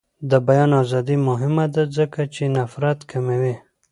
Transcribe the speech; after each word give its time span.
د 0.29 0.31
بیان 0.47 0.71
ازادي 0.83 1.17
مهمه 1.27 1.65
ده 1.73 1.83
ځکه 1.97 2.21
چې 2.33 2.43
نفرت 2.57 2.99
کموي. 3.11 3.55